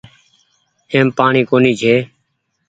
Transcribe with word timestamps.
ايم 0.93 1.07
پآڻيٚ 1.17 1.47
ڪونيٚ 1.49 1.77
ڇي۔ 1.81 1.95